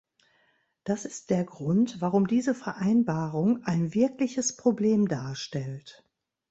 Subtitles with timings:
[0.83, 6.03] Das ist der Grund, warum diese Vereinbarung ein wirkliches Problem darstellt.